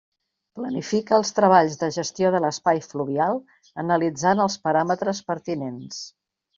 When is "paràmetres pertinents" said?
4.69-6.07